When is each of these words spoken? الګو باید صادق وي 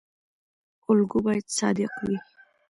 الګو 0.91 1.19
باید 1.25 1.45
صادق 1.57 1.91
وي 2.03 2.17